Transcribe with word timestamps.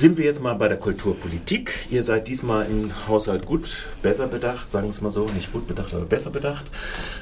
sind 0.00 0.16
wir 0.16 0.24
jetzt 0.24 0.42
mal 0.42 0.54
bei 0.54 0.66
der 0.66 0.78
Kulturpolitik. 0.78 1.86
Ihr 1.90 2.02
seid 2.02 2.26
diesmal 2.26 2.64
im 2.64 2.90
Haushalt 3.06 3.44
gut, 3.44 3.84
besser 4.00 4.28
bedacht, 4.28 4.72
sagen 4.72 4.86
wir 4.86 4.92
es 4.92 5.02
mal 5.02 5.10
so, 5.10 5.26
nicht 5.26 5.52
gut 5.52 5.68
bedacht, 5.68 5.92
aber 5.92 6.06
besser 6.06 6.30
bedacht. 6.30 6.64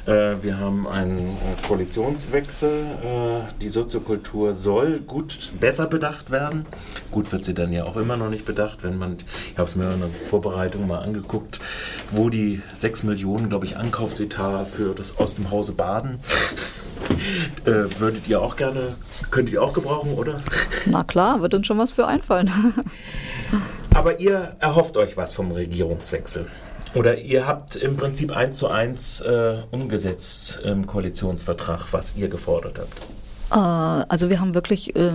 Äh, 0.06 0.36
wir 0.42 0.58
haben 0.58 0.86
einen 0.86 1.36
Koalitionswechsel. 1.66 2.70
Äh, 3.02 3.52
die 3.60 3.68
Soziokultur 3.68 4.54
soll 4.54 5.00
gut, 5.00 5.50
besser 5.58 5.88
bedacht 5.88 6.30
werden. 6.30 6.66
Gut 7.10 7.32
wird 7.32 7.44
sie 7.44 7.54
dann 7.54 7.72
ja 7.72 7.82
auch 7.82 7.96
immer 7.96 8.16
noch 8.16 8.30
nicht 8.30 8.44
bedacht, 8.44 8.84
wenn 8.84 8.96
man, 8.96 9.16
ich 9.50 9.58
habe 9.58 9.68
es 9.68 9.74
mir 9.74 9.90
in 9.90 9.98
der 9.98 10.10
Vorbereitung 10.10 10.86
mal 10.86 11.00
angeguckt, 11.00 11.58
wo 12.12 12.28
die 12.28 12.62
6 12.76 13.02
Millionen, 13.02 13.48
glaube 13.48 13.66
ich, 13.66 13.76
Ankaufsetat 13.76 14.68
für 14.68 14.94
das 14.94 15.18
aus 15.18 15.34
dem 15.34 15.50
Hause 15.50 15.72
Baden 15.72 16.20
würdet 17.64 18.28
ihr 18.28 18.40
auch 18.40 18.56
gerne, 18.56 18.94
könnt 19.30 19.50
ihr 19.50 19.62
auch 19.62 19.72
gebrauchen, 19.72 20.14
oder? 20.14 20.40
Na 20.86 21.04
klar, 21.04 21.42
wird 21.42 21.54
uns 21.54 21.66
schon 21.66 21.78
was 21.78 21.90
für 21.90 22.06
einfallen. 22.06 22.50
Aber 23.94 24.20
ihr 24.20 24.54
erhofft 24.60 24.96
euch 24.96 25.16
was 25.16 25.34
vom 25.34 25.50
Regierungswechsel. 25.50 26.46
Oder 26.94 27.18
ihr 27.18 27.46
habt 27.46 27.76
im 27.76 27.96
Prinzip 27.96 28.34
eins 28.34 28.58
zu 28.58 28.68
eins 28.68 29.20
äh, 29.20 29.58
umgesetzt 29.70 30.60
im 30.64 30.86
Koalitionsvertrag, 30.86 31.92
was 31.92 32.16
ihr 32.16 32.28
gefordert 32.28 32.78
habt. 32.78 33.17
Äh, 33.50 33.54
also 33.54 34.30
wir 34.30 34.40
haben 34.40 34.54
wirklich, 34.54 34.94
äh, 34.96 35.12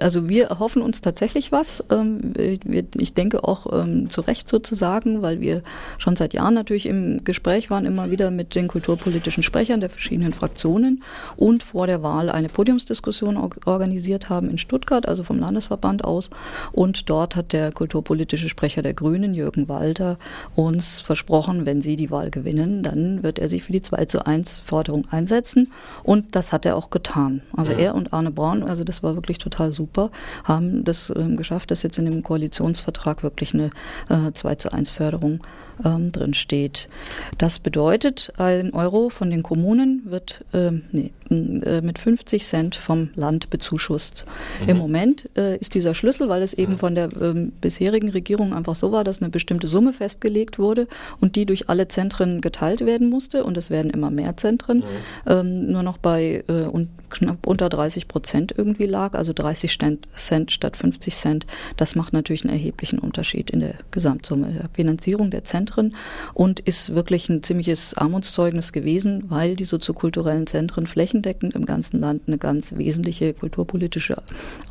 also 0.00 0.28
wir 0.28 0.46
erhoffen 0.46 0.82
uns 0.82 1.00
tatsächlich 1.00 1.52
was. 1.52 1.84
Ähm, 1.90 2.32
ich 2.36 3.14
denke 3.14 3.44
auch 3.44 3.66
ähm, 3.72 4.10
zu 4.10 4.20
Recht 4.22 4.48
sozusagen, 4.48 5.22
weil 5.22 5.40
wir 5.40 5.62
schon 5.98 6.16
seit 6.16 6.34
Jahren 6.34 6.54
natürlich 6.54 6.86
im 6.86 7.24
Gespräch 7.24 7.70
waren, 7.70 7.86
immer 7.86 8.10
wieder 8.10 8.30
mit 8.30 8.54
den 8.54 8.68
kulturpolitischen 8.68 9.42
Sprechern 9.42 9.80
der 9.80 9.90
verschiedenen 9.90 10.32
Fraktionen 10.32 11.02
und 11.36 11.62
vor 11.62 11.86
der 11.86 12.02
Wahl 12.02 12.30
eine 12.30 12.48
Podiumsdiskussion 12.48 13.36
organisiert 13.64 14.28
haben 14.28 14.50
in 14.50 14.58
Stuttgart, 14.58 15.06
also 15.06 15.22
vom 15.22 15.38
Landesverband 15.38 16.04
aus. 16.04 16.30
Und 16.72 17.10
dort 17.10 17.36
hat 17.36 17.52
der 17.52 17.72
kulturpolitische 17.72 18.48
Sprecher 18.48 18.82
der 18.82 18.94
Grünen, 18.94 19.34
Jürgen 19.34 19.68
Walter, 19.68 20.18
uns 20.54 21.00
versprochen, 21.00 21.66
wenn 21.66 21.80
sie 21.80 21.96
die 21.96 22.10
Wahl 22.10 22.30
gewinnen, 22.30 22.82
dann 22.82 23.22
wird 23.22 23.38
er 23.38 23.48
sich 23.48 23.64
für 23.64 23.72
die 23.72 23.82
2 23.82 24.06
zu 24.06 24.26
1 24.26 24.60
Forderung 24.60 25.06
einsetzen. 25.10 25.70
Und 26.02 26.34
das 26.34 26.52
hat 26.52 26.66
er 26.66 26.76
auch 26.76 26.90
getan 26.90 27.17
getan. 27.18 27.42
Also 27.56 27.72
ja. 27.72 27.78
er 27.78 27.94
und 27.94 28.12
Arne 28.12 28.30
Braun, 28.30 28.62
also 28.62 28.84
das 28.84 29.02
war 29.02 29.14
wirklich 29.14 29.38
total 29.38 29.72
super, 29.72 30.10
haben 30.44 30.84
das 30.84 31.12
ähm, 31.14 31.36
geschafft, 31.36 31.70
dass 31.70 31.82
jetzt 31.82 31.98
in 31.98 32.04
dem 32.04 32.22
Koalitionsvertrag 32.22 33.22
wirklich 33.22 33.54
eine 33.54 33.70
äh, 34.08 34.32
2 34.32 34.54
zu 34.56 34.72
1 34.72 34.90
Förderung 34.90 35.40
ähm, 35.84 36.12
drin 36.12 36.34
steht. 36.34 36.88
Das 37.36 37.58
bedeutet, 37.58 38.32
ein 38.36 38.72
Euro 38.74 39.08
von 39.10 39.30
den 39.30 39.42
Kommunen 39.42 40.02
wird 40.06 40.44
ähm, 40.52 40.82
nee, 40.92 41.12
äh, 41.30 41.80
mit 41.82 41.98
50 41.98 42.44
Cent 42.46 42.76
vom 42.76 43.10
Land 43.14 43.50
bezuschusst. 43.50 44.24
Mhm. 44.62 44.68
Im 44.68 44.78
Moment 44.78 45.28
äh, 45.36 45.56
ist 45.56 45.74
dieser 45.74 45.94
Schlüssel, 45.94 46.28
weil 46.28 46.42
es 46.42 46.54
eben 46.54 46.72
mhm. 46.72 46.78
von 46.78 46.94
der 46.94 47.08
ähm, 47.20 47.52
bisherigen 47.60 48.10
Regierung 48.10 48.54
einfach 48.54 48.74
so 48.74 48.92
war, 48.92 49.04
dass 49.04 49.20
eine 49.20 49.30
bestimmte 49.30 49.68
Summe 49.68 49.92
festgelegt 49.92 50.58
wurde 50.58 50.88
und 51.20 51.36
die 51.36 51.46
durch 51.46 51.68
alle 51.68 51.88
Zentren 51.88 52.40
geteilt 52.40 52.84
werden 52.84 53.08
musste 53.08 53.44
und 53.44 53.56
es 53.56 53.70
werden 53.70 53.90
immer 53.90 54.10
mehr 54.10 54.36
Zentren, 54.36 54.78
mhm. 54.78 54.84
ähm, 55.26 55.72
nur 55.72 55.82
noch 55.82 55.98
bei 55.98 56.44
äh, 56.48 56.62
und 56.64 56.88
knapp 57.10 57.46
unter 57.46 57.68
30 57.68 58.08
Prozent 58.08 58.54
irgendwie 58.56 58.86
lag, 58.86 59.14
also 59.14 59.32
30 59.32 59.78
Cent 60.14 60.52
statt 60.52 60.76
50 60.76 61.14
Cent. 61.14 61.46
Das 61.76 61.94
macht 61.94 62.12
natürlich 62.12 62.44
einen 62.44 62.52
erheblichen 62.52 62.98
Unterschied 62.98 63.50
in 63.50 63.60
der 63.60 63.74
Gesamtsumme 63.90 64.52
der 64.52 64.68
Finanzierung 64.72 65.30
der 65.30 65.44
Zentren 65.44 65.94
und 66.34 66.60
ist 66.60 66.94
wirklich 66.94 67.28
ein 67.28 67.42
ziemliches 67.42 67.94
Armutszeugnis 67.94 68.72
gewesen, 68.72 69.24
weil 69.28 69.56
die 69.56 69.64
soziokulturellen 69.64 70.46
Zentren 70.46 70.86
flächendeckend 70.86 71.54
im 71.54 71.66
ganzen 71.66 72.00
Land 72.00 72.22
eine 72.26 72.38
ganz 72.38 72.74
wesentliche 72.76 73.34
kulturpolitische 73.34 74.22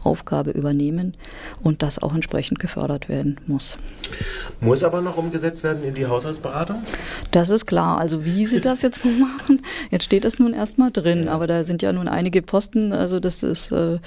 Aufgabe 0.04 0.52
übernehmen 0.52 1.16
und 1.62 1.84
das 1.84 2.00
auch 2.00 2.14
entsprechend 2.16 2.60
gefördert 2.60 3.10
werden 3.10 3.40
muss. 3.48 3.78
Muss 4.62 4.84
aber 4.84 5.02
noch 5.02 5.18
umgesetzt 5.18 5.64
werden 5.64 5.84
in 5.84 5.94
die 5.94 6.06
Haushaltsberatung? 6.06 6.82
Das 7.32 7.50
ist 7.50 7.66
klar. 7.66 7.98
Also 7.98 8.26
wie 8.26 8.46
sie 8.46 8.62
das 8.62 8.82
jetzt 8.82 9.04
nun 9.06 9.20
machen, 9.38 9.62
jetzt 9.92 10.06
steht 10.06 10.26
das 10.26 10.40
nun 10.40 10.54
erstmal 10.54 10.92
drin, 10.92 11.28
aber 11.28 11.48
da 11.48 11.64
sind 11.64 11.82
ja 11.82 11.92
nun 11.92 12.08
einige 12.08 12.27
einige 12.28 12.42
Posten. 12.42 12.92
Also 12.92 13.20
das 13.20 13.42
ist, 13.42 13.72
äh, 13.72 14.00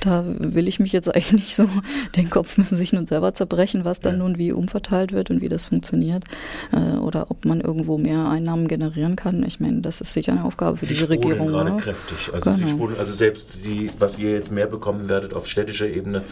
da 0.00 0.24
will 0.26 0.66
ich 0.66 0.80
mich 0.80 0.92
jetzt 0.92 1.08
eigentlich 1.14 1.32
nicht 1.32 1.56
so, 1.56 1.68
den 2.16 2.28
Kopf 2.28 2.58
müssen 2.58 2.76
sich 2.76 2.92
nun 2.92 3.06
selber 3.06 3.34
zerbrechen, 3.34 3.84
was 3.84 4.00
dann 4.00 4.14
ja. 4.14 4.18
nun 4.18 4.38
wie 4.38 4.52
umverteilt 4.52 5.12
wird 5.12 5.30
und 5.30 5.40
wie 5.40 5.48
das 5.48 5.66
funktioniert. 5.66 6.24
Äh, 6.72 6.98
oder 6.98 7.30
ob 7.30 7.44
man 7.44 7.60
irgendwo 7.60 7.98
mehr 7.98 8.28
Einnahmen 8.28 8.66
generieren 8.66 9.14
kann. 9.16 9.44
Ich 9.44 9.60
meine, 9.60 9.80
das 9.80 10.00
ist 10.00 10.12
sicher 10.12 10.32
eine 10.32 10.44
Aufgabe 10.44 10.78
für 10.78 10.86
die 10.86 10.94
diese 10.94 11.08
Regierung. 11.08 11.48
gerade 11.48 11.72
oder? 11.72 11.80
kräftig. 11.80 12.34
Also, 12.34 12.50
genau. 12.52 12.88
sie 12.88 12.98
also 12.98 13.14
selbst 13.14 13.46
die, 13.64 13.90
was 13.98 14.18
ihr 14.18 14.32
jetzt 14.32 14.50
mehr 14.50 14.66
bekommen 14.66 15.08
werdet 15.08 15.34
auf 15.34 15.46
städtischer 15.46 15.86
Ebene, 15.86 16.22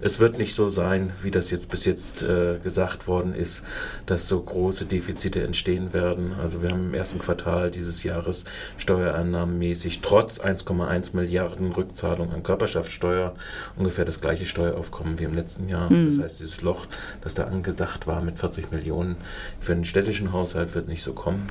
es 0.00 0.18
wird 0.18 0.38
nicht 0.38 0.54
so 0.54 0.68
sein, 0.68 1.12
wie 1.22 1.30
das 1.30 1.50
jetzt 1.50 1.68
bis 1.68 1.84
jetzt 1.84 2.22
äh, 2.22 2.58
gesagt 2.62 3.06
worden 3.06 3.34
ist, 3.34 3.62
dass 4.06 4.28
so 4.28 4.40
große 4.40 4.86
Defizite 4.86 5.42
entstehen 5.44 5.92
werden. 5.92 6.32
Also 6.40 6.62
wir 6.62 6.70
haben 6.70 6.86
im 6.86 6.94
ersten 6.94 7.18
Quartal 7.18 7.70
dieses 7.70 8.02
Jahres 8.02 8.44
steuerannahmenmäßig 8.76 10.00
trotz 10.00 10.40
1,1 10.40 10.87
1 10.88 11.14
Milliarden 11.14 11.72
Rückzahlung 11.72 12.32
an 12.32 12.42
Körperschaftssteuer, 12.42 13.34
ungefähr 13.76 14.04
das 14.04 14.20
gleiche 14.20 14.46
Steueraufkommen 14.46 15.18
wie 15.18 15.24
im 15.24 15.34
letzten 15.34 15.68
Jahr. 15.68 15.90
Mhm. 15.90 16.10
Das 16.10 16.24
heißt, 16.24 16.40
dieses 16.40 16.62
Loch, 16.62 16.86
das 17.22 17.34
da 17.34 17.44
angedacht 17.44 18.06
war 18.06 18.22
mit 18.22 18.38
40 18.38 18.72
Millionen 18.72 19.16
für 19.58 19.72
einen 19.72 19.84
städtischen 19.84 20.32
Haushalt, 20.32 20.74
wird 20.74 20.88
nicht 20.88 21.02
so 21.02 21.12
kommen. 21.12 21.48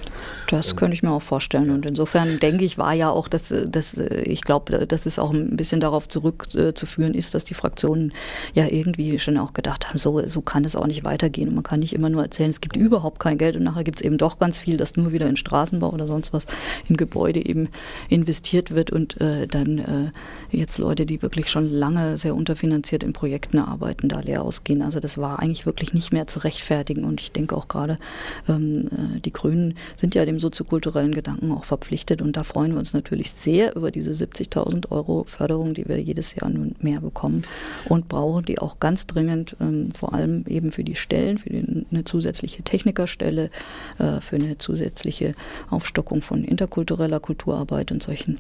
Das 0.50 0.72
ähm, 0.72 0.76
könnte 0.76 0.94
ich 0.94 1.04
mir 1.04 1.12
auch 1.12 1.22
vorstellen. 1.22 1.68
Ja. 1.68 1.74
Und 1.76 1.86
insofern 1.86 2.40
denke 2.40 2.66
ich, 2.66 2.78
war 2.78 2.94
ja 2.94 3.10
auch, 3.10 3.28
dass, 3.28 3.54
dass 3.68 3.98
ich 3.98 4.42
glaube, 4.44 4.86
dass 4.88 5.06
es 5.06 5.20
auch 5.20 5.32
ein 5.32 5.56
bisschen 5.56 5.80
darauf 5.80 6.08
zurückzuführen 6.08 7.14
ist, 7.14 7.34
dass 7.34 7.44
die 7.44 7.54
Fraktionen 7.54 8.14
ja 8.54 8.68
irgendwie 8.68 9.20
schon 9.20 9.38
auch 9.38 9.54
gedacht 9.54 9.90
haben, 9.90 9.98
so, 9.98 10.26
so 10.28 10.42
kann 10.42 10.66
es 10.66 10.76
auch 10.76 10.88
nicht 10.88 11.04
weitergehen. 11.04 11.50
Und 11.50 11.56
man 11.56 11.64
kann 11.64 11.80
nicht 11.80 11.94
immer 11.94 12.10
nur 12.10 12.24
erzählen, 12.24 12.50
es 12.50 12.62
gibt 12.62 12.76
überhaupt 12.76 13.20
kein 13.20 13.38
Geld 13.38 13.56
und 13.56 13.64
nachher 13.64 13.84
gibt 13.84 14.00
es 14.00 14.06
eben 14.06 14.18
doch 14.18 14.40
ganz 14.40 14.60
viel, 14.60 14.78
das 14.78 14.96
nur 14.96 15.12
wieder 15.12 15.28
in 15.28 15.38
Straßenbau 15.38 15.92
oder 15.92 16.08
sonst 16.08 16.34
was 16.34 16.46
in 16.88 16.98
Gebäude 16.98 17.44
eben 17.44 17.70
investiert 18.10 18.74
wird 18.74 18.92
und 18.92 19.20
äh, 19.28 19.48
dann 19.48 19.78
äh, 19.80 20.12
jetzt 20.50 20.78
Leute, 20.78 21.06
die 21.06 21.22
wirklich 21.22 21.50
schon 21.50 21.72
lange 21.72 22.18
sehr 22.18 22.36
unterfinanziert 22.36 23.04
in 23.04 23.14
Projekten 23.14 23.60
arbeiten, 23.60 24.10
da 24.10 24.20
leer 24.20 24.44
ausgehen. 24.44 24.82
Also 24.82 25.00
das 25.00 25.18
war 25.18 25.40
eigentlich 25.40 25.66
wirklich 25.66 25.94
nicht 25.94 26.14
mehr 26.14 26.28
zu 26.28 26.40
rechtfertigen. 26.40 27.04
Und 27.04 27.22
ich 27.22 27.32
denke 27.32 27.56
auch 27.56 27.68
gerade, 27.68 28.00
ähm, 28.48 28.88
äh, 28.88 29.20
die 29.20 29.34
Grünen 29.34 29.76
sind 29.96 30.16
ja 30.16 30.26
dem 30.26 30.40
soziokulturellen 30.40 31.14
Gedanken 31.14 31.52
auch 31.52 31.66
verpflichtet. 31.66 32.22
Und 32.22 32.38
da 32.38 32.44
freuen 32.44 32.72
wir 32.72 32.80
uns 32.80 32.94
natürlich 32.94 33.32
sehr 33.32 33.76
über 33.76 33.92
diese 33.92 34.12
70.000 34.12 34.92
Euro 34.92 35.26
Förderung, 35.28 35.74
die 35.74 35.88
wir 35.88 36.02
jedes 36.02 36.36
Jahr 36.36 36.50
nun 36.50 36.76
mehr 36.80 37.02
bekommen 37.02 37.46
und 37.86 38.08
brauchen 38.08 38.46
die 38.46 38.60
auch 38.60 38.80
ganz 38.80 39.08
dringend, 39.08 39.56
ähm, 39.60 39.92
vor 39.92 40.14
allem 40.14 40.46
eben 40.48 40.72
für 40.72 40.84
die 40.84 40.96
Stellen, 40.96 41.38
für 41.38 41.50
die, 41.50 41.86
eine 41.92 42.04
zusätzliche 42.04 42.64
Technikerstelle, 42.64 43.50
äh, 43.98 44.22
für 44.22 44.38
eine 44.38 44.58
zusätzliche 44.58 45.36
Aufstockung 45.70 46.22
von 46.22 46.44
interkultureller 46.44 47.20
Kulturarbeit 47.20 47.92
und 47.92 48.02
solchen 48.02 48.40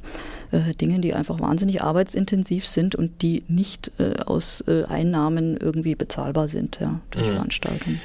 äh, 0.51 0.73
Dingen, 0.77 1.01
die 1.01 1.13
einfach 1.13 1.39
wahnsinnig 1.39 1.81
arbeitsintensiv 1.81 2.65
sind 2.65 2.95
und 2.95 3.21
die 3.21 3.43
nicht 3.47 3.91
äh, 3.99 4.21
aus 4.25 4.63
äh, 4.67 4.83
Einnahmen 4.85 5.57
irgendwie 5.57 5.95
bezahlbar 5.95 6.47
sind 6.47 6.79
ja, 6.79 6.99
durch 7.11 7.27
mhm. 7.27 7.33
Veranstaltungen. 7.33 8.01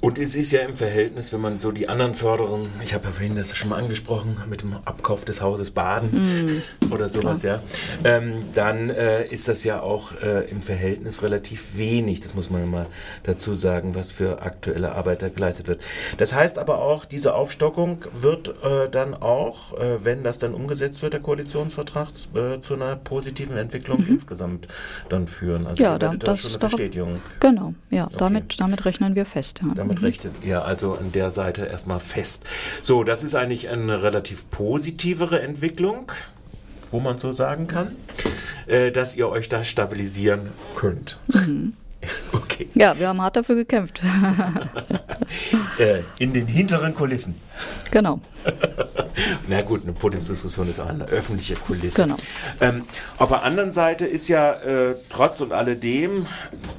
Und 0.00 0.18
es 0.18 0.34
ist 0.34 0.50
ja 0.50 0.60
im 0.62 0.74
Verhältnis, 0.74 1.32
wenn 1.32 1.40
man 1.40 1.58
so 1.60 1.70
die 1.70 1.88
anderen 1.88 2.14
Förderungen, 2.14 2.68
ich 2.82 2.92
habe 2.94 3.04
ja 3.04 3.12
vorhin 3.12 3.36
das 3.36 3.56
schon 3.56 3.70
mal 3.70 3.78
angesprochen, 3.78 4.36
mit 4.48 4.62
dem 4.62 4.74
Abkauf 4.84 5.24
des 5.24 5.40
Hauses 5.40 5.70
Baden 5.70 6.10
mm, 6.10 6.92
oder 6.92 7.08
sowas, 7.08 7.40
klar. 7.40 7.60
ja, 8.02 8.16
ähm, 8.16 8.46
dann 8.54 8.90
äh, 8.90 9.24
ist 9.26 9.46
das 9.46 9.62
ja 9.62 9.80
auch 9.80 10.20
äh, 10.20 10.50
im 10.50 10.60
Verhältnis 10.60 11.22
relativ 11.22 11.76
wenig, 11.76 12.20
das 12.20 12.34
muss 12.34 12.50
man 12.50 12.68
mal 12.68 12.86
dazu 13.22 13.54
sagen, 13.54 13.94
was 13.94 14.10
für 14.10 14.42
aktuelle 14.42 14.92
Arbeit 14.92 15.22
da 15.22 15.28
geleistet 15.28 15.68
wird. 15.68 15.80
Das 16.18 16.34
heißt 16.34 16.58
aber 16.58 16.80
auch, 16.80 17.04
diese 17.04 17.34
Aufstockung 17.34 18.04
wird 18.12 18.48
äh, 18.64 18.88
dann 18.90 19.14
auch, 19.14 19.78
äh, 19.78 20.04
wenn 20.04 20.24
das 20.24 20.38
dann 20.38 20.54
umgesetzt 20.54 21.02
wird, 21.02 21.12
der 21.12 21.20
Koalitionsvertrag, 21.20 22.11
äh, 22.34 22.60
zu 22.60 22.74
einer 22.74 22.96
positiven 22.96 23.56
Entwicklung 23.56 24.00
mhm. 24.00 24.14
insgesamt 24.14 24.68
dann 25.08 25.28
führen. 25.28 25.66
Also 25.66 25.82
ja, 25.82 25.98
da, 25.98 26.14
das, 26.14 26.40
schon 26.40 26.50
eine 26.50 26.58
Bestätigung. 26.58 27.20
Genau, 27.40 27.74
ja, 27.90 28.06
okay. 28.06 28.14
damit, 28.18 28.60
damit 28.60 28.84
rechnen 28.84 29.14
wir 29.14 29.26
fest. 29.26 29.60
Ja. 29.62 29.74
Damit 29.74 30.00
mhm. 30.00 30.06
rechnet 30.06 30.34
ihr 30.42 30.64
also 30.64 30.94
an 30.94 31.12
der 31.12 31.30
Seite 31.30 31.66
erstmal 31.66 32.00
fest. 32.00 32.44
So, 32.82 33.04
das 33.04 33.24
ist 33.24 33.34
eigentlich 33.34 33.68
eine 33.68 34.02
relativ 34.02 34.50
positivere 34.50 35.40
Entwicklung, 35.40 36.10
wo 36.90 37.00
man 37.00 37.18
so 37.18 37.32
sagen 37.32 37.66
kann, 37.66 37.96
äh, 38.66 38.92
dass 38.92 39.16
ihr 39.16 39.28
euch 39.28 39.48
da 39.48 39.64
stabilisieren 39.64 40.48
könnt. 40.76 41.18
Mhm. 41.28 41.74
Okay. 42.32 42.68
Ja, 42.74 42.98
wir 42.98 43.08
haben 43.08 43.20
hart 43.20 43.36
dafür 43.36 43.56
gekämpft. 43.56 44.00
Äh, 45.78 46.00
in 46.18 46.34
den 46.34 46.46
hinteren 46.46 46.94
Kulissen. 46.94 47.34
Genau. 47.90 48.20
Na 49.48 49.62
gut, 49.62 49.82
eine 49.82 49.94
Podiumsdiskussion 49.94 50.68
ist 50.68 50.80
auch 50.80 50.88
eine 50.88 51.06
öffentliche 51.06 51.54
Kulisse. 51.54 52.02
Genau. 52.02 52.16
Ähm, 52.60 52.84
auf 53.16 53.30
der 53.30 53.42
anderen 53.42 53.72
Seite 53.72 54.04
ist 54.04 54.28
ja 54.28 54.52
äh, 54.52 54.94
trotz 55.08 55.40
und 55.40 55.52
alledem 55.52 56.26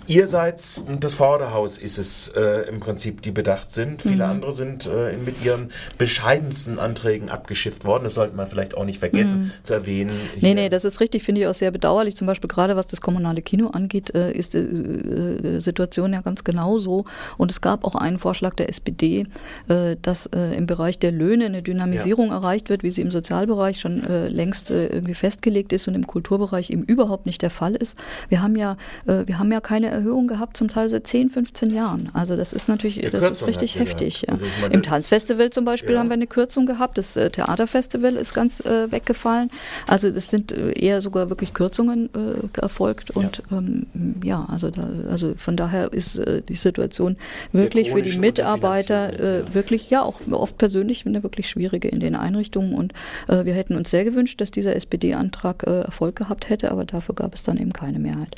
Ihr 0.08 0.28
seid, 0.28 0.62
und 0.86 1.04
das 1.04 1.14
Vorderhaus 1.14 1.78
ist 1.78 1.98
es 1.98 2.28
äh, 2.36 2.68
im 2.68 2.80
Prinzip, 2.80 3.22
die 3.22 3.32
bedacht 3.32 3.72
sind. 3.72 4.02
Viele 4.02 4.26
Mhm. 4.26 4.32
andere 4.32 4.54
sind 4.54 4.86
äh, 4.88 5.16
mit 5.18 5.44
ihren 5.44 5.72
bescheidensten 5.98 6.80
Anträgen 6.80 7.30
abgeschifft 7.30 7.86
worden. 7.86 8.04
Das 8.04 8.16
sollte 8.16 8.36
man 8.36 8.48
vielleicht 8.48 8.76
auch 8.76 8.86
nicht 8.86 9.00
vergessen 9.00 9.54
zu 9.64 9.74
erwähnen. 9.74 10.12
Mhm. 10.12 10.42
Nee, 10.42 10.54
nee, 10.56 10.70
das 10.70 10.86
ist 10.86 11.00
richtig, 11.00 11.24
finde 11.24 11.42
ich 11.42 11.48
auch 11.48 11.54
sehr 11.54 11.72
bedauerlich. 11.72 12.16
Zum 12.16 12.28
Beispiel 12.28 12.48
gerade 12.50 12.76
was 12.76 12.88
das 12.88 13.02
kommunale 13.02 13.42
Kino 13.42 13.68
angeht, 13.70 14.14
äh, 14.14 14.32
ist 14.32 14.54
die 14.54 14.58
äh, 14.60 15.60
Situation 15.60 16.14
ja 16.14 16.22
ganz 16.22 16.44
genauso. 16.44 17.06
Und 17.38 17.52
es 17.52 17.62
gab 17.62 17.84
auch 17.86 17.96
einen 17.96 18.20
Vorschlag 18.20 18.56
der 18.56 18.70
SPD, 18.70 19.26
äh, 19.70 19.96
dass 20.02 20.26
äh, 20.28 20.56
im 20.56 20.66
Bereich 20.66 21.00
der 21.00 21.12
Löhne 21.12 21.46
eine 21.46 21.62
Dynamisierung 21.62 22.32
erreicht 22.32 22.70
wird, 22.70 22.84
wie 22.84 22.92
sie 22.92 23.02
im 23.02 23.12
Sozialbereich 23.12 23.80
schon 23.80 24.04
äh, 24.04 24.28
längst 24.28 24.72
äh, 24.72 24.88
irgendwie 24.88 25.14
festgelegt 25.16 25.72
ist 25.74 25.88
und 25.88 25.96
im 25.96 26.08
Kulturbereich 26.08 26.70
eben 26.72 26.84
überhaupt 26.84 27.26
nicht 27.26 27.42
der 27.42 27.50
Fall 27.50 27.76
ist. 27.76 27.98
Wir 28.30 28.42
haben 28.42 28.56
ja, 28.56 28.78
äh, 29.06 29.26
wir 29.26 29.40
haben 29.40 29.52
ja 29.52 29.62
keine 29.62 29.93
Erhöhung 29.94 30.28
gehabt, 30.28 30.58
zum 30.58 30.68
Teil 30.68 30.90
seit 30.90 31.08
10, 31.08 31.30
15 31.30 31.74
Jahren. 31.74 32.10
Also 32.14 32.36
das 32.36 32.52
ist 32.54 32.68
natürlich, 32.68 32.98
Ja, 32.98 33.10
das 33.10 33.24
ist 33.24 33.28
Kürzung 33.30 33.48
richtig 33.50 33.72
habt 33.80 33.90
ihr 34.02 34.08
heftig. 34.08 34.22
Ja. 34.28 34.34
Also 34.34 34.46
meine- 34.62 34.74
Im 34.74 34.84
Tanzfestival 34.84 35.50
zum 35.52 35.66
Beispiel 35.66 35.94
Ja. 35.96 36.00
haben 36.00 36.08
wir 36.10 36.14
eine 36.14 36.28
Kürzung 36.28 36.66
gehabt. 36.66 36.98
Das 36.98 37.16
äh, 37.16 37.30
Theaterfestival 37.30 38.14
ist 38.16 38.34
ganz 38.34 38.60
äh, 38.62 38.92
weggefallen. 38.92 39.50
Also 39.88 40.12
das 40.12 40.30
sind 40.30 40.52
äh, 40.52 40.72
eher 40.72 41.02
sogar 41.02 41.30
wirklich 41.30 41.54
Kürzungen 41.54 42.10
äh, 42.14 42.60
erfolgt. 42.60 43.12
Und 43.12 43.44
ähm, 43.52 43.86
ja, 44.24 44.46
also 44.50 44.70
da, 44.72 44.88
also 45.10 45.34
von 45.38 45.56
daher 45.56 45.94
ist 45.94 46.18
äh, 46.18 46.42
die 46.42 46.56
Situation 46.56 47.18
wirklich 47.52 47.92
für 47.92 48.02
die 48.02 48.18
Mitarbeiter 48.18 49.20
äh, 49.20 49.40
ja. 49.40 49.54
wirklich, 49.54 49.90
ja, 49.90 50.02
auch 50.02 50.20
oft 50.32 50.58
persönlich 50.58 51.06
eine 51.06 51.24
wirklich 51.24 51.48
schwierige 51.50 51.88
in 51.88 52.00
den 52.00 52.16
Einrichtungen. 52.16 52.74
Und 52.74 52.94
wir 53.28 53.54
hätten 53.54 53.76
uns 53.76 53.90
sehr 53.90 54.04
gewünscht, 54.04 54.42
dass 54.42 54.52
dieser 54.52 54.76
SPD-Antrag 54.76 55.64
Erfolg 55.64 56.16
gehabt 56.16 56.50
hätte, 56.50 56.72
aber 56.72 56.86
dafür 56.86 57.16
gab 57.16 57.34
es 57.36 57.44
dann 57.44 57.58
eben 57.58 57.74
keine 57.74 58.00
Mehrheit. 58.00 58.36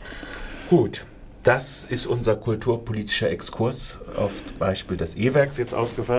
Gut. 0.69 1.05
Das 1.45 1.83
ist 1.83 2.07
unser 2.07 2.35
kulturpolitischer 2.35 3.29
Exkurs 3.29 3.99
auf 4.17 4.41
Beispiel 4.57 4.97
des 4.97 5.15
E-Werks 5.15 5.59
jetzt 5.59 5.75
ausgefallen. 5.75 6.13